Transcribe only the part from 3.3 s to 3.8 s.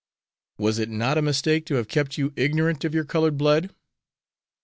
blood?"